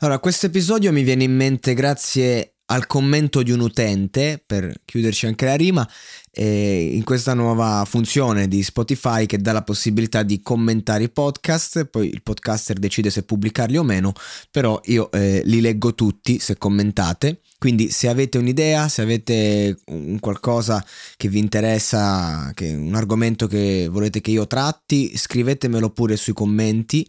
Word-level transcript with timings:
Allora, 0.00 0.20
questo 0.20 0.46
episodio 0.46 0.92
mi 0.92 1.02
viene 1.02 1.24
in 1.24 1.34
mente 1.34 1.74
grazie 1.74 2.58
al 2.66 2.86
commento 2.86 3.42
di 3.42 3.50
un 3.50 3.58
utente, 3.58 4.40
per 4.46 4.82
chiuderci 4.84 5.26
anche 5.26 5.44
la 5.44 5.56
rima, 5.56 5.88
eh, 6.30 6.92
in 6.94 7.02
questa 7.02 7.34
nuova 7.34 7.84
funzione 7.84 8.46
di 8.46 8.62
Spotify 8.62 9.26
che 9.26 9.38
dà 9.38 9.50
la 9.50 9.64
possibilità 9.64 10.22
di 10.22 10.40
commentare 10.40 11.02
i 11.02 11.10
podcast, 11.10 11.86
poi 11.86 12.10
il 12.10 12.22
podcaster 12.22 12.78
decide 12.78 13.10
se 13.10 13.24
pubblicarli 13.24 13.76
o 13.76 13.82
meno, 13.82 14.12
però 14.52 14.80
io 14.84 15.10
eh, 15.10 15.42
li 15.44 15.60
leggo 15.60 15.92
tutti 15.94 16.38
se 16.38 16.56
commentate. 16.58 17.40
Quindi 17.58 17.90
se 17.90 18.08
avete 18.08 18.38
un'idea, 18.38 18.88
se 18.88 19.02
avete 19.02 19.80
un 19.86 20.20
qualcosa 20.20 20.84
che 21.16 21.28
vi 21.28 21.40
interessa, 21.40 22.52
che 22.54 22.72
un 22.72 22.94
argomento 22.94 23.48
che 23.48 23.88
volete 23.90 24.20
che 24.20 24.30
io 24.30 24.46
tratti, 24.46 25.16
scrivetemelo 25.16 25.90
pure 25.90 26.16
sui 26.16 26.32
commenti. 26.32 27.08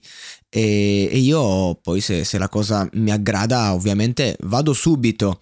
E, 0.50 1.08
e 1.12 1.18
io 1.20 1.76
poi 1.76 2.02
se, 2.02 2.24
se, 2.24 2.40
la 2.40 2.50
cosa 2.50 2.90
mi 2.94 3.12
aggrada 3.12 3.74
ovviamente 3.74 4.36
vado 4.42 4.74
subito. 4.74 5.42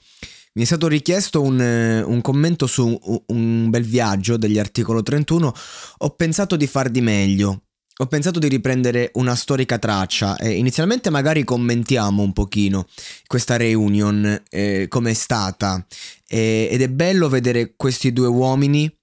Mi 0.56 0.64
è 0.64 0.66
stato 0.66 0.88
richiesto 0.88 1.42
un, 1.42 1.58
un 2.06 2.22
commento 2.22 2.68
su 2.68 2.86
un, 2.88 3.22
un 3.28 3.70
bel 3.70 3.86
viaggio 3.86 4.36
degli 4.36 4.60
articolo 4.60 5.04
31, 5.04 5.54
ho 6.00 6.10
pensato 6.10 6.58
di 6.58 6.68
far 6.68 6.90
di 6.90 7.00
meglio 7.00 7.67
ho 8.00 8.06
pensato 8.06 8.38
di 8.38 8.48
riprendere 8.48 9.12
una 9.16 9.36
storica 9.36 9.80
traccia 9.80 10.38
e 10.38 10.52
inizialmente 10.52 11.10
magari 11.10 11.44
commentiamo 11.44 12.22
un 12.22 12.32
pochino 12.32 12.88
questa 13.26 13.58
reunion, 13.58 14.44
eh, 14.50 14.88
è 14.88 15.14
stata 15.14 15.86
e, 16.28 16.68
ed 16.72 16.82
è 16.82 16.90
bello 16.90 17.28
vedere 17.28 17.74
questi 17.76 18.14
due 18.14 18.28
uomini 18.28 18.94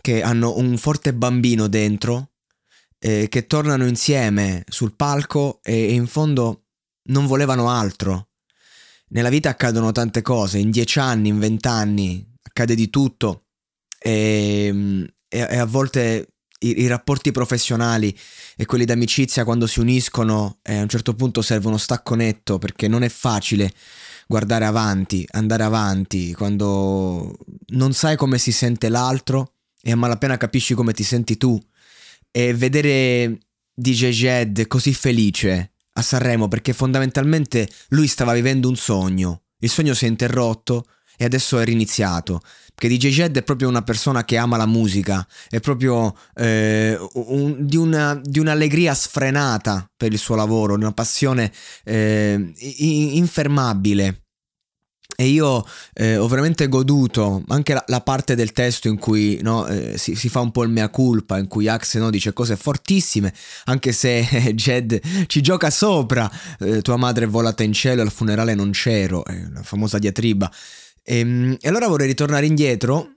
che 0.00 0.22
hanno 0.22 0.56
un 0.56 0.78
forte 0.78 1.12
bambino 1.12 1.68
dentro, 1.68 2.32
eh, 2.98 3.28
che 3.28 3.46
tornano 3.46 3.86
insieme 3.86 4.64
sul 4.66 4.94
palco 4.94 5.60
e, 5.62 5.74
e 5.74 5.92
in 5.92 6.06
fondo 6.06 6.64
non 7.10 7.26
volevano 7.26 7.68
altro. 7.68 8.28
Nella 9.08 9.28
vita 9.28 9.50
accadono 9.50 9.92
tante 9.92 10.22
cose, 10.22 10.58
in 10.58 10.70
dieci 10.70 10.98
anni, 10.98 11.28
in 11.28 11.38
vent'anni 11.38 12.26
accade 12.42 12.74
di 12.74 12.88
tutto 12.88 13.44
e, 13.98 15.06
e, 15.28 15.38
e 15.38 15.56
a 15.58 15.66
volte 15.66 16.28
i, 16.62 16.80
i, 16.80 16.86
rapporti 16.86 17.32
professionali 17.32 18.16
e 18.56 18.66
quelli 18.66 18.84
d'amicizia 18.84 19.44
quando 19.44 19.66
si 19.66 19.80
uniscono 19.80 20.58
eh, 20.62 20.76
a 20.76 20.82
un 20.82 20.88
certo 20.88 21.14
punto 21.14 21.42
serve 21.42 21.68
uno 21.68 21.78
stacco 21.78 22.14
netto 22.14 22.58
perché 22.58 22.88
non 22.88 23.02
è 23.02 23.08
facile 23.08 23.72
guardare 24.26 24.64
avanti, 24.64 25.26
andare 25.32 25.62
avanti 25.62 26.32
quando 26.32 27.36
non 27.68 27.92
sai 27.92 28.16
come 28.16 28.38
si 28.38 28.52
sente 28.52 28.88
l'altro 28.88 29.54
e 29.82 29.92
a 29.92 29.96
malapena 29.96 30.36
capisci 30.36 30.74
come 30.74 30.92
ti 30.92 31.02
senti 31.02 31.36
tu. 31.36 31.60
E 32.30 32.54
vedere 32.54 33.40
DJ 33.74 34.08
Jed 34.08 34.66
così 34.68 34.94
felice 34.94 35.72
a 35.94 36.02
Sanremo 36.02 36.48
perché 36.48 36.72
fondamentalmente 36.72 37.68
lui 37.88 38.06
stava 38.06 38.32
vivendo 38.32 38.68
un 38.68 38.76
sogno, 38.76 39.42
il 39.58 39.68
sogno 39.68 39.92
si 39.92 40.06
è 40.06 40.08
interrotto 40.08 40.86
e 41.22 41.24
adesso 41.24 41.60
è 41.60 41.64
riniziato. 41.64 42.40
Perché 42.74 42.88
DJ 42.96 43.08
Jed 43.10 43.36
è 43.36 43.42
proprio 43.42 43.68
una 43.68 43.82
persona 43.82 44.24
che 44.24 44.36
ama 44.36 44.56
la 44.56 44.66
musica, 44.66 45.24
è 45.48 45.60
proprio 45.60 46.16
eh, 46.34 46.98
un, 47.12 47.56
di, 47.60 47.76
una, 47.76 48.20
di, 48.20 48.40
un'allegria 48.40 48.92
sfrenata 48.92 49.88
per 49.96 50.10
il 50.10 50.18
suo 50.18 50.34
lavoro, 50.34 50.74
una 50.74 50.90
passione 50.90 51.52
eh, 51.84 52.52
infermabile. 52.58 54.22
E 55.14 55.26
io 55.26 55.64
eh, 55.92 56.16
ho 56.16 56.26
veramente 56.26 56.66
goduto 56.68 57.44
anche 57.48 57.74
la, 57.74 57.84
la, 57.86 58.00
parte 58.00 58.34
del 58.34 58.52
testo 58.52 58.88
in 58.88 58.98
cui 58.98 59.38
no, 59.42 59.66
eh, 59.66 59.98
si, 59.98 60.14
si, 60.14 60.28
fa 60.30 60.40
un 60.40 60.50
po' 60.50 60.64
il 60.64 60.70
mea 60.70 60.88
culpa, 60.88 61.38
in 61.38 61.46
cui 61.46 61.68
Axe 61.68 61.98
no, 61.98 62.08
dice 62.10 62.32
cose 62.32 62.56
fortissime, 62.56 63.32
anche 63.66 63.92
se 63.92 64.22
Jed 64.56 65.26
ci 65.26 65.40
gioca 65.42 65.70
sopra. 65.70 66.28
Eh, 66.58 66.80
tua 66.80 66.96
madre 66.96 67.26
è 67.26 67.28
volata 67.28 67.62
in 67.62 67.74
cielo, 67.74 68.02
al 68.02 68.10
funerale 68.10 68.54
non 68.54 68.70
c'ero, 68.72 69.22
la 69.52 69.62
famosa 69.62 69.98
diatriba. 69.98 70.50
E, 71.02 71.18
ehm, 71.18 71.56
e 71.60 71.68
allora 71.68 71.88
vorrei 71.88 72.06
ritornare 72.06 72.46
indietro 72.46 73.16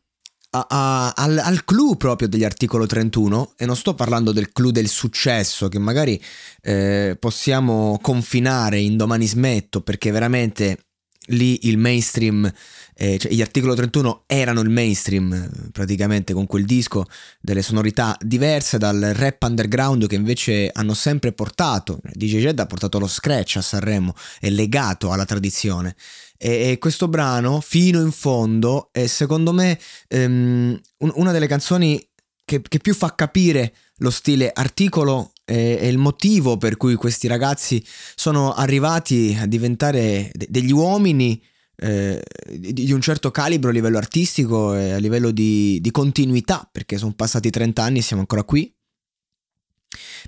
a, 0.52 0.66
a, 0.70 1.14
al, 1.16 1.38
al 1.38 1.66
clou 1.66 1.96
proprio 1.98 2.28
degli 2.28 2.44
articolo 2.44 2.86
31 2.86 3.54
e 3.58 3.66
non 3.66 3.76
sto 3.76 3.94
parlando 3.94 4.32
del 4.32 4.52
clou 4.52 4.72
del 4.72 4.88
successo 4.88 5.68
che 5.68 5.80
magari 5.80 6.22
eh, 6.62 7.18
possiamo 7.20 8.00
confinare 8.02 8.80
in 8.80 8.96
domani 8.96 9.28
smetto 9.28 9.82
perché 9.82 10.12
veramente 10.12 10.80
lì 11.28 11.68
il 11.68 11.78
mainstream, 11.78 12.52
eh, 12.96 13.18
cioè 13.18 13.32
gli 13.32 13.42
articolo 13.42 13.74
31 13.74 14.24
erano 14.26 14.62
il 14.62 14.70
mainstream 14.70 15.70
praticamente 15.72 16.34
con 16.34 16.46
quel 16.46 16.66
disco, 16.66 17.06
delle 17.40 17.62
sonorità 17.62 18.18
diverse 18.22 18.78
dal 18.78 19.00
rap 19.16 19.44
underground 19.44 20.08
che 20.08 20.16
invece 20.16 20.70
hanno 20.72 20.94
sempre 20.94 21.32
portato, 21.32 22.00
DJ 22.14 22.40
Jed 22.40 22.60
ha 22.60 22.66
portato 22.66 23.00
lo 23.00 23.08
scratch 23.08 23.58
a 23.58 23.62
Sanremo, 23.62 24.14
è 24.40 24.50
legato 24.50 25.12
alla 25.12 25.26
tradizione. 25.26 25.96
E, 26.38 26.72
e 26.72 26.78
questo 26.78 27.08
brano, 27.08 27.62
fino 27.62 28.02
in 28.02 28.12
fondo, 28.12 28.90
è 28.92 29.08
secondo 29.08 29.54
me 29.54 29.80
um, 30.10 30.80
una 30.98 31.32
delle 31.32 31.48
canzoni 31.48 32.06
che, 32.44 32.62
che 32.62 32.80
più 32.80 32.94
fa 32.94 33.16
capire 33.16 33.74
lo 33.98 34.10
stile 34.10 34.52
articolo 34.54 35.32
e, 35.46 35.88
il 35.88 35.98
motivo 35.98 36.58
per 36.58 36.76
cui 36.78 36.96
questi 36.96 37.28
ragazzi 37.28 37.84
sono 38.16 38.54
arrivati 38.54 39.38
a 39.40 39.46
diventare 39.46 40.30
de- 40.34 40.48
degli 40.50 40.72
uomini 40.72 41.42
eh, 41.78 42.24
di, 42.58 42.92
un 42.92 43.02
certo 43.02 43.32
calibro 43.32 43.70
a 43.70 43.74
livello 43.74 43.98
artistico 43.98 44.74
e 44.74 44.92
a 44.92 44.98
livello 44.98 45.32
di, 45.32 45.80
di 45.82 45.92
continuità, 45.92 46.68
perché 46.72 46.98
sono 46.98 47.14
passati 47.14 47.50
30 47.50 47.84
anni 47.84 48.00
e 48.00 48.02
siamo 48.02 48.22
ancora 48.22 48.44
qui. 48.44 48.74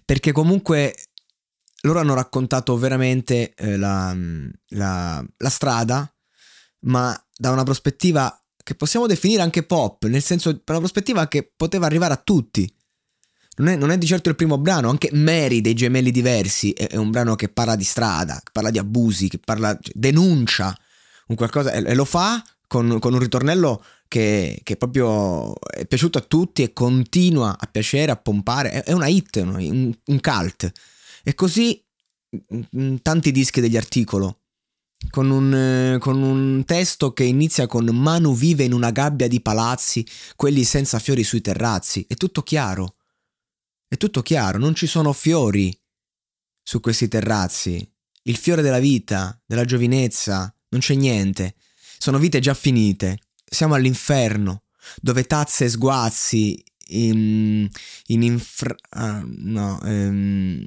Perché 0.05 0.31
comunque 0.31 0.95
loro 1.81 1.99
hanno 1.99 2.13
raccontato 2.13 2.78
veramente 2.78 3.53
eh, 3.55 3.78
la, 3.78 4.16
la, 4.69 5.25
la 5.38 5.49
strada, 5.49 6.11
ma 6.81 7.19
da 7.35 7.51
una 7.51 7.63
prospettiva 7.63 8.41
che 8.63 8.75
possiamo 8.75 9.07
definire 9.07 9.41
anche 9.41 9.63
pop, 9.63 10.05
nel 10.05 10.22
senso 10.22 10.51
per 10.51 10.75
una 10.75 10.79
prospettiva 10.79 11.28
che 11.28 11.49
poteva 11.55 11.85
arrivare 11.85 12.13
a 12.13 12.22
tutti. 12.22 12.69
Non 13.57 13.69
è, 13.69 13.75
non 13.75 13.90
è, 13.90 13.97
di 13.97 14.06
certo 14.06 14.29
il 14.29 14.35
primo 14.35 14.57
brano, 14.57 14.90
anche 14.90 15.09
Mary 15.13 15.62
dei 15.62 15.73
gemelli 15.73 16.12
diversi 16.12 16.72
è, 16.72 16.90
è, 16.90 16.95
un 16.95 17.09
brano 17.09 17.35
che 17.35 17.50
parla 17.50 17.75
di 17.75 17.84
strada, 17.84 18.35
che 18.35 18.51
parla 18.51 18.69
di 18.69 18.78
abusi, 18.78 19.29
che 19.29 19.40
parla, 19.40 19.78
cioè, 19.79 19.94
denuncia 19.95 20.78
un 21.28 21.35
qualcosa 21.35 21.72
e, 21.72 21.84
e 21.85 21.96
lo 21.96 22.06
fa 22.06 22.41
con, 22.67 23.00
con, 23.00 23.13
un 23.13 23.19
ritornello 23.19 23.84
che, 24.07 24.59
che, 24.63 24.75
proprio 24.75 25.59
è 25.59 25.85
piaciuto 25.85 26.17
a 26.17 26.22
tutti 26.22 26.62
e 26.62 26.73
continua 26.73 27.57
a 27.59 27.67
piacere, 27.67 28.12
a 28.12 28.17
pompare, 28.17 28.72
è, 28.72 28.84
è 28.84 28.91
una 28.91 29.07
hit, 29.07 29.38
un, 29.38 29.94
un 30.06 30.19
cult. 30.19 30.72
E 31.23 31.34
così 31.34 31.84
tanti 33.01 33.31
dischi 33.31 33.62
degli 33.62 33.78
articoli. 33.78 34.34
Con 35.09 35.29
un, 35.29 35.97
con 36.00 36.22
un, 36.22 36.63
testo 36.66 37.13
che 37.13 37.23
inizia 37.23 37.67
con 37.67 37.85
Manu 37.85 38.34
vive 38.34 38.63
in 38.63 38.73
una 38.73 38.90
gabbia 38.90 39.28
di 39.28 39.41
palazzi, 39.41 40.06
quelli 40.35 40.63
senza 40.63 41.00
fiori 41.00 41.23
sui 41.23 41.41
terrazzi. 41.41 42.06
È 42.07 42.16
tutto 42.16 42.41
chiaro. 42.41 42.97
È 43.87 43.95
tutto 43.95 44.21
chiaro, 44.21 44.57
non 44.57 44.75
ci 44.75 44.85
sono 44.85 45.13
fiori 45.13 45.75
su 46.61 46.81
questi 46.81 47.07
terrazzi. 47.07 47.89
Il 48.23 48.35
fiore 48.35 48.61
della 48.61 48.79
vita, 48.79 49.41
della 49.45 49.63
giovinezza, 49.63 50.53
non 50.69 50.81
c'è 50.81 50.95
niente. 50.95 51.55
Sono 51.97 52.19
vite 52.19 52.39
già 52.39 52.53
finite. 52.53 53.19
Siamo 53.45 53.75
all'inferno, 53.75 54.63
dove 54.97 55.23
tazze 55.23 55.66
e 55.66 55.69
sguazzi 55.69 56.61
in, 56.87 57.69
in 58.07 58.22
infra... 58.23 58.75
Uh, 58.95 59.22
no, 59.23 59.79
um, 59.81 60.66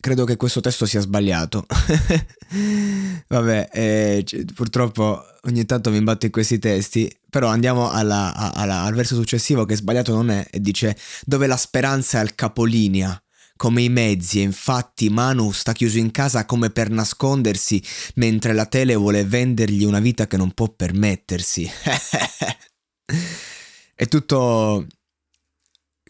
credo 0.00 0.24
che 0.24 0.36
questo 0.36 0.60
testo 0.60 0.86
sia 0.86 1.00
sbagliato. 1.00 1.66
Vabbè, 3.28 3.68
eh, 3.72 4.24
purtroppo 4.54 5.22
ogni 5.42 5.64
tanto 5.66 5.90
mi 5.90 5.98
imbatto 5.98 6.26
in 6.26 6.32
questi 6.32 6.58
testi, 6.58 7.14
però 7.28 7.48
andiamo 7.48 7.90
alla, 7.90 8.32
alla, 8.54 8.82
al 8.82 8.94
verso 8.94 9.14
successivo 9.14 9.64
che 9.64 9.76
sbagliato 9.76 10.12
non 10.12 10.30
è 10.30 10.46
e 10.50 10.60
dice 10.60 10.96
dove 11.24 11.46
la 11.46 11.56
speranza 11.56 12.18
è 12.18 12.20
al 12.22 12.34
capolinea 12.34 13.22
come 13.56 13.82
i 13.82 13.90
mezzi 13.90 14.38
e 14.38 14.42
infatti 14.42 15.10
Manu 15.10 15.52
sta 15.52 15.72
chiuso 15.72 15.98
in 15.98 16.10
casa 16.10 16.46
come 16.46 16.70
per 16.70 16.88
nascondersi 16.88 17.82
mentre 18.14 18.54
la 18.54 18.64
tele 18.64 18.94
vuole 18.94 19.24
vendergli 19.24 19.84
una 19.84 20.00
vita 20.00 20.26
che 20.26 20.38
non 20.38 20.52
può 20.52 20.68
permettersi. 20.68 21.70
è 23.94 24.08
tutto 24.08 24.86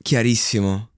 chiarissimo 0.00 0.89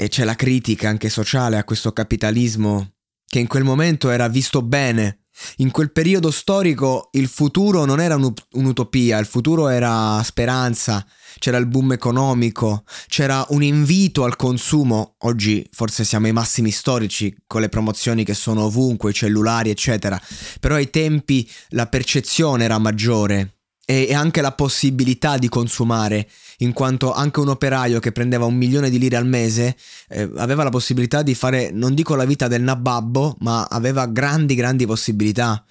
e 0.00 0.08
c'è 0.08 0.24
la 0.24 0.34
critica 0.34 0.88
anche 0.88 1.10
sociale 1.10 1.58
a 1.58 1.64
questo 1.64 1.92
capitalismo 1.92 2.92
che 3.26 3.38
in 3.38 3.46
quel 3.46 3.64
momento 3.64 4.08
era 4.08 4.28
visto 4.28 4.62
bene. 4.62 5.24
In 5.58 5.70
quel 5.70 5.92
periodo 5.92 6.30
storico 6.30 7.10
il 7.12 7.28
futuro 7.28 7.84
non 7.84 8.00
era 8.00 8.14
un'utopia, 8.14 9.18
il 9.18 9.26
futuro 9.26 9.68
era 9.68 10.22
speranza, 10.24 11.06
c'era 11.38 11.58
il 11.58 11.66
boom 11.66 11.92
economico, 11.92 12.84
c'era 13.08 13.44
un 13.50 13.62
invito 13.62 14.24
al 14.24 14.36
consumo. 14.36 15.16
Oggi 15.18 15.68
forse 15.70 16.04
siamo 16.04 16.24
ai 16.24 16.32
massimi 16.32 16.70
storici 16.70 17.36
con 17.46 17.60
le 17.60 17.68
promozioni 17.68 18.24
che 18.24 18.34
sono 18.34 18.62
ovunque, 18.62 19.10
i 19.10 19.14
cellulari, 19.14 19.68
eccetera. 19.68 20.18
Però 20.60 20.76
ai 20.76 20.88
tempi 20.88 21.46
la 21.70 21.88
percezione 21.88 22.64
era 22.64 22.78
maggiore 22.78 23.56
e 23.90 24.14
anche 24.14 24.40
la 24.40 24.52
possibilità 24.52 25.36
di 25.36 25.48
consumare, 25.48 26.30
in 26.60 26.72
quanto 26.72 27.12
anche 27.12 27.40
un 27.40 27.48
operaio 27.48 28.00
che 28.00 28.12
prendeva 28.12 28.44
un 28.44 28.54
milione 28.54 28.90
di 28.90 28.98
lire 28.98 29.16
al 29.16 29.26
mese 29.26 29.76
eh, 30.08 30.30
aveva 30.36 30.64
la 30.64 30.70
possibilità 30.70 31.22
di 31.22 31.34
fare, 31.34 31.70
non 31.70 31.94
dico 31.94 32.14
la 32.14 32.24
vita 32.24 32.48
del 32.48 32.62
nababbo, 32.62 33.36
ma 33.40 33.64
aveva 33.64 34.06
grandi, 34.06 34.54
grandi 34.54 34.86
possibilità. 34.86 35.64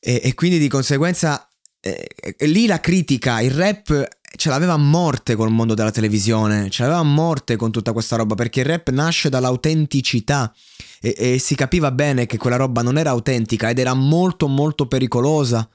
E, 0.00 0.20
e 0.24 0.34
quindi 0.34 0.58
di 0.58 0.68
conseguenza 0.68 1.48
eh, 1.80 2.08
lì 2.40 2.66
la 2.66 2.80
critica, 2.80 3.40
il 3.40 3.52
rap 3.52 4.08
ce 4.34 4.48
l'aveva 4.48 4.72
a 4.72 4.78
morte 4.78 5.36
col 5.36 5.50
mondo 5.50 5.74
della 5.74 5.90
televisione, 5.90 6.70
ce 6.70 6.82
l'aveva 6.82 7.00
a 7.00 7.04
morte 7.04 7.56
con 7.56 7.70
tutta 7.70 7.92
questa 7.92 8.16
roba, 8.16 8.34
perché 8.34 8.60
il 8.60 8.66
rap 8.66 8.88
nasce 8.88 9.28
dall'autenticità 9.28 10.52
e, 11.00 11.14
e 11.16 11.38
si 11.38 11.54
capiva 11.54 11.92
bene 11.92 12.26
che 12.26 12.38
quella 12.38 12.56
roba 12.56 12.82
non 12.82 12.98
era 12.98 13.10
autentica 13.10 13.70
ed 13.70 13.78
era 13.78 13.94
molto 13.94 14.48
molto 14.48 14.88
pericolosa. 14.88 15.68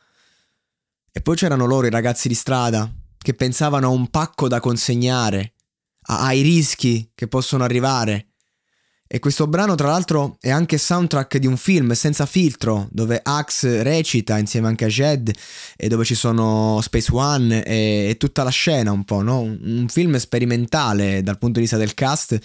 E 1.11 1.21
poi 1.21 1.35
c'erano 1.35 1.65
loro 1.65 1.87
i 1.87 1.91
ragazzi 1.91 2.27
di 2.27 2.35
strada 2.35 2.91
che 3.17 3.33
pensavano 3.33 3.87
a 3.87 3.91
un 3.91 4.09
pacco 4.09 4.47
da 4.47 4.59
consegnare, 4.59 5.53
a, 6.07 6.25
ai 6.25 6.41
rischi 6.41 7.11
che 7.13 7.27
possono 7.27 7.63
arrivare. 7.63 8.27
E 9.09 9.19
questo 9.19 9.47
brano, 9.47 9.73
tra 9.75 9.87
l'altro, 9.87 10.35
è 10.41 10.49
anche 10.49 10.77
soundtrack 10.77 11.37
di 11.37 11.47
un 11.47 11.55
film 11.55 11.93
senza 11.93 12.25
filtro, 12.25 12.89
dove 12.91 13.21
Axe 13.23 13.81
recita 13.81 14.37
insieme 14.37 14.67
anche 14.67 14.83
a 14.83 14.89
Jed 14.89 15.31
e 15.77 15.87
dove 15.87 16.03
ci 16.03 16.13
sono 16.13 16.79
Space 16.81 17.09
One 17.13 17.63
e, 17.63 18.09
e 18.09 18.17
tutta 18.17 18.43
la 18.43 18.49
scena 18.49 18.91
un 18.91 19.05
po', 19.05 19.21
no? 19.21 19.39
Un, 19.39 19.59
un, 19.61 19.87
film 19.87 20.17
sperimentale 20.17 21.23
dal 21.23 21.37
punto 21.37 21.55
di 21.55 21.61
vista 21.61 21.77
del 21.77 21.93
cast, 21.93 22.37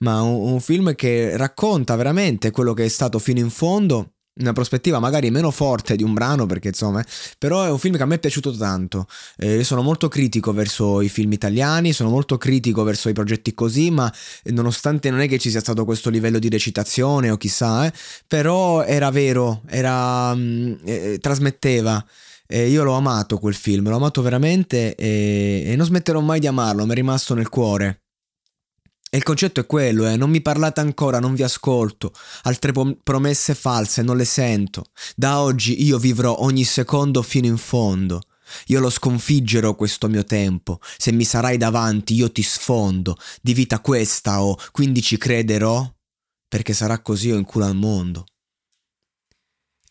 ma 0.00 0.20
un, 0.20 0.52
un 0.52 0.60
film 0.60 0.94
che 0.94 1.38
racconta 1.38 1.96
veramente 1.96 2.50
quello 2.50 2.74
che 2.74 2.84
è 2.84 2.88
stato 2.88 3.18
fino 3.18 3.38
in 3.38 3.48
fondo 3.48 4.12
una 4.34 4.52
prospettiva 4.52 4.98
magari 4.98 5.30
meno 5.30 5.50
forte 5.50 5.96
di 5.96 6.02
un 6.02 6.14
brano 6.14 6.46
perché 6.46 6.68
insomma 6.68 7.04
però 7.38 7.64
è 7.64 7.70
un 7.70 7.78
film 7.78 7.96
che 7.96 8.02
a 8.02 8.06
me 8.06 8.16
è 8.16 8.18
piaciuto 8.18 8.56
tanto. 8.56 9.06
Eh, 9.36 9.56
io 9.56 9.64
sono 9.64 9.82
molto 9.82 10.08
critico 10.08 10.52
verso 10.52 11.00
i 11.00 11.08
film 11.08 11.32
italiani 11.32 11.92
sono 11.92 12.10
molto 12.10 12.38
critico 12.38 12.82
verso 12.82 13.08
i 13.08 13.12
progetti 13.12 13.54
così 13.54 13.90
ma 13.90 14.12
nonostante 14.44 15.10
non 15.10 15.20
è 15.20 15.28
che 15.28 15.38
ci 15.38 15.50
sia 15.50 15.60
stato 15.60 15.84
questo 15.84 16.10
livello 16.10 16.38
di 16.38 16.48
recitazione 16.48 17.30
o 17.30 17.36
chissà 17.36 17.86
eh, 17.86 17.92
però 18.26 18.82
era 18.82 19.10
vero 19.10 19.62
era 19.66 20.34
mm, 20.34 20.74
eh, 20.84 21.18
trasmetteva. 21.20 22.04
E 22.52 22.66
io 22.68 22.82
l'ho 22.82 22.94
amato 22.94 23.38
quel 23.38 23.54
film 23.54 23.88
l'ho 23.88 23.96
amato 23.96 24.22
veramente 24.22 24.96
e, 24.96 25.62
e 25.66 25.76
non 25.76 25.86
smetterò 25.86 26.20
mai 26.20 26.40
di 26.40 26.48
amarlo 26.48 26.84
mi 26.84 26.90
è 26.92 26.94
rimasto 26.96 27.34
nel 27.34 27.48
cuore 27.48 28.00
e 29.12 29.16
il 29.16 29.24
concetto 29.24 29.58
è 29.58 29.66
quello, 29.66 30.06
eh, 30.06 30.16
non 30.16 30.30
mi 30.30 30.40
parlate 30.40 30.78
ancora, 30.78 31.18
non 31.18 31.34
vi 31.34 31.42
ascolto, 31.42 32.12
altre 32.42 32.70
pom- 32.70 32.96
promesse 33.02 33.56
false 33.56 34.02
non 34.02 34.16
le 34.16 34.24
sento. 34.24 34.92
Da 35.16 35.40
oggi 35.40 35.82
io 35.82 35.98
vivrò 35.98 36.36
ogni 36.38 36.62
secondo 36.62 37.20
fino 37.22 37.46
in 37.48 37.56
fondo. 37.56 38.22
Io 38.66 38.78
lo 38.78 38.88
sconfiggerò 38.88 39.74
questo 39.74 40.08
mio 40.08 40.24
tempo. 40.24 40.78
Se 40.96 41.10
mi 41.10 41.24
sarai 41.24 41.56
davanti, 41.56 42.14
io 42.14 42.30
ti 42.30 42.42
sfondo. 42.42 43.16
Di 43.42 43.52
vita 43.52 43.80
questa 43.80 44.42
ho, 44.42 44.56
quindi 44.70 45.02
ci 45.02 45.16
crederò, 45.16 45.92
perché 46.46 46.72
sarà 46.72 47.00
così 47.00 47.32
o 47.32 47.36
in 47.36 47.44
culo 47.44 47.64
al 47.64 47.74
mondo. 47.76 48.26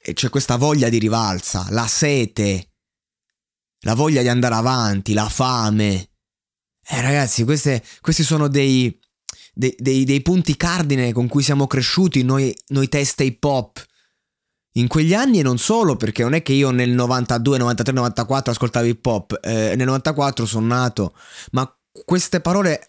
E 0.02 0.14
c'è 0.14 0.30
questa 0.30 0.56
voglia 0.56 0.88
di 0.88 0.98
rivalsa, 0.98 1.68
la 1.72 1.88
sete, 1.88 2.72
la 3.82 3.96
voglia 3.96 4.22
di 4.22 4.30
andare 4.30 4.56
avanti, 4.56 5.12
la 5.12 5.28
fame. 5.28 6.10
Eh 6.86 7.02
ragazzi, 7.02 7.44
queste, 7.44 7.84
questi 8.02 8.24
sono 8.24 8.48
dei, 8.48 8.98
dei, 9.60 9.76
dei, 9.78 10.06
dei 10.06 10.22
punti 10.22 10.56
cardine 10.56 11.12
con 11.12 11.28
cui 11.28 11.44
siamo 11.44 11.68
cresciuti 11.68 12.24
noi, 12.24 12.56
noi 12.68 12.88
teste 12.88 13.26
hip 13.26 13.44
hop. 13.44 13.84
In 14.74 14.88
quegli 14.88 15.14
anni 15.14 15.40
e 15.40 15.44
non 15.44 15.58
solo, 15.58 15.98
perché 15.98 16.24
non 16.24 16.34
è 16.34 16.42
che 16.42 16.54
io 16.54 16.70
nel 16.70 16.92
92, 16.92 17.58
93, 17.58 17.94
94 17.94 18.52
ascoltavo 18.54 18.86
hip 18.86 19.06
hop, 19.06 19.38
eh, 19.42 19.76
nel 19.76 19.86
94 19.86 20.46
sono 20.46 20.66
nato, 20.66 21.14
ma 21.52 21.70
queste 22.06 22.40
parole 22.40 22.88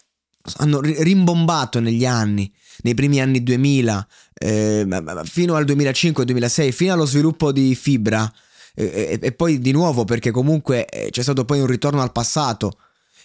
hanno 0.57 0.79
rimbombato 0.79 1.81
negli 1.81 2.05
anni, 2.05 2.51
nei 2.83 2.93
primi 2.93 3.19
anni 3.19 3.43
2000, 3.43 4.07
eh, 4.33 4.87
fino 5.25 5.55
al 5.55 5.65
2005-2006, 5.65 6.71
fino 6.71 6.93
allo 6.93 7.05
sviluppo 7.05 7.51
di 7.51 7.75
Fibra 7.75 8.31
e, 8.73 8.85
e, 8.85 9.19
e 9.21 9.31
poi 9.33 9.59
di 9.59 9.73
nuovo 9.73 10.05
perché 10.05 10.31
comunque 10.31 10.85
eh, 10.85 11.09
c'è 11.09 11.21
stato 11.21 11.43
poi 11.43 11.59
un 11.59 11.67
ritorno 11.67 12.01
al 12.01 12.13
passato 12.13 12.77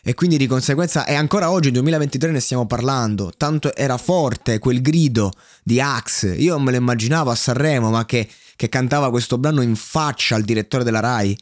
e 0.08 0.14
quindi 0.14 0.36
di 0.36 0.46
conseguenza, 0.46 1.04
e 1.04 1.14
ancora 1.14 1.50
oggi, 1.50 1.72
2023, 1.72 2.30
ne 2.30 2.38
stiamo 2.38 2.64
parlando. 2.64 3.32
Tanto 3.36 3.74
era 3.74 3.96
forte 3.96 4.60
quel 4.60 4.80
grido 4.80 5.32
di 5.64 5.80
Axe. 5.80 6.32
Io 6.32 6.56
me 6.60 6.70
lo 6.70 6.76
immaginavo 6.76 7.28
a 7.28 7.34
Sanremo, 7.34 7.90
ma 7.90 8.04
che, 8.04 8.30
che 8.54 8.68
cantava 8.68 9.10
questo 9.10 9.36
brano 9.36 9.62
in 9.62 9.74
faccia 9.74 10.36
al 10.36 10.44
direttore 10.44 10.84
della 10.84 11.00
Rai, 11.00 11.36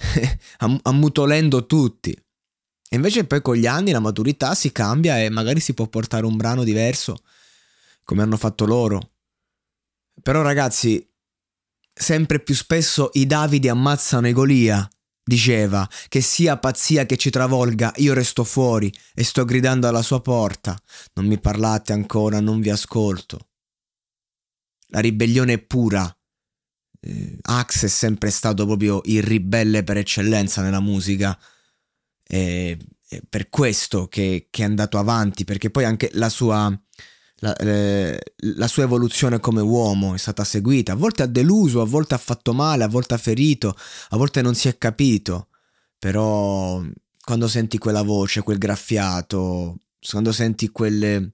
ammutolendo 0.84 1.66
tutti. 1.66 2.10
E 2.10 2.96
invece 2.96 3.26
poi 3.26 3.42
con 3.42 3.54
gli 3.54 3.66
anni 3.66 3.90
la 3.90 4.00
maturità 4.00 4.54
si 4.54 4.72
cambia 4.72 5.22
e 5.22 5.28
magari 5.28 5.60
si 5.60 5.74
può 5.74 5.86
portare 5.86 6.24
un 6.24 6.36
brano 6.36 6.64
diverso, 6.64 7.18
come 8.02 8.22
hanno 8.22 8.38
fatto 8.38 8.64
loro. 8.64 9.10
Però 10.22 10.40
ragazzi, 10.40 11.06
sempre 11.92 12.40
più 12.40 12.54
spesso 12.54 13.10
i 13.12 13.26
Davidi 13.26 13.68
ammazzano 13.68 14.26
i 14.26 14.32
Golia 14.32 14.88
Diceva, 15.28 15.88
che 16.06 16.20
sia 16.20 16.56
pazzia 16.56 17.04
che 17.04 17.16
ci 17.16 17.30
travolga, 17.30 17.92
io 17.96 18.14
resto 18.14 18.44
fuori 18.44 18.92
e 19.12 19.24
sto 19.24 19.44
gridando 19.44 19.88
alla 19.88 20.02
sua 20.02 20.20
porta. 20.20 20.80
Non 21.14 21.26
mi 21.26 21.40
parlate 21.40 21.92
ancora, 21.92 22.38
non 22.38 22.60
vi 22.60 22.70
ascolto. 22.70 23.48
La 24.90 25.00
ribellione 25.00 25.54
è 25.54 25.58
pura. 25.58 26.08
Eh, 27.00 27.38
Axe 27.42 27.86
è 27.86 27.88
sempre 27.88 28.30
stato 28.30 28.66
proprio 28.66 29.00
il 29.06 29.24
ribelle 29.24 29.82
per 29.82 29.96
eccellenza 29.96 30.62
nella 30.62 30.78
musica. 30.78 31.36
E, 32.22 32.78
è 33.08 33.20
per 33.28 33.48
questo 33.48 34.06
che, 34.06 34.46
che 34.48 34.62
è 34.62 34.64
andato 34.64 34.96
avanti, 34.96 35.42
perché 35.42 35.70
poi 35.70 35.82
anche 35.82 36.08
la 36.12 36.28
sua 36.28 36.72
la, 37.40 37.54
eh, 37.56 38.18
la, 38.54 38.68
sua 38.68 38.84
evoluzione 38.84 39.40
come 39.40 39.60
uomo 39.60 40.14
è 40.14 40.18
stata 40.18 40.44
seguita. 40.44 40.92
A 40.92 40.96
volte 40.96 41.22
ha 41.22 41.26
deluso, 41.26 41.80
a 41.80 41.86
volte 41.86 42.14
ha 42.14 42.18
fatto 42.18 42.52
male, 42.52 42.84
a 42.84 42.88
volte 42.88 43.14
ha 43.14 43.18
ferito, 43.18 43.76
a 44.10 44.16
volte 44.16 44.42
non 44.42 44.54
si 44.54 44.68
è 44.68 44.78
capito. 44.78 45.48
Però 45.98 46.82
quando 47.22 47.48
senti 47.48 47.78
quella 47.78 48.02
voce, 48.02 48.42
quel 48.42 48.58
graffiato, 48.58 49.78
quando 50.08 50.32
senti 50.32 50.70
quelle, 50.70 51.32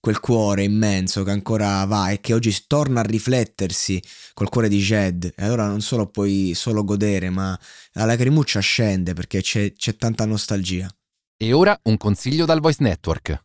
quel 0.00 0.20
cuore 0.20 0.64
immenso 0.64 1.22
che 1.22 1.30
ancora 1.30 1.84
va 1.84 2.10
e 2.10 2.20
che 2.20 2.34
oggi 2.34 2.54
torna 2.66 3.00
a 3.00 3.04
riflettersi 3.04 4.02
col 4.34 4.48
cuore 4.48 4.68
di 4.68 4.78
Jed, 4.78 5.32
e 5.36 5.44
allora 5.44 5.66
non 5.66 5.80
solo 5.80 6.08
puoi 6.08 6.52
solo 6.54 6.84
godere, 6.84 7.30
ma 7.30 7.58
la 7.92 8.04
lacrimuccia 8.04 8.60
scende 8.60 9.14
perché 9.14 9.40
c'è, 9.40 9.72
c'è 9.72 9.96
tanta 9.96 10.26
nostalgia. 10.26 10.88
E 11.38 11.52
ora 11.52 11.78
un 11.84 11.96
consiglio 11.96 12.44
dal 12.44 12.60
Voice 12.60 12.82
Network. 12.82 13.44